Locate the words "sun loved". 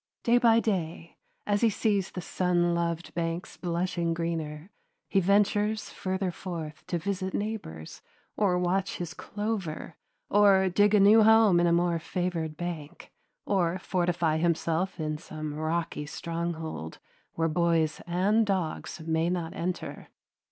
2.21-3.13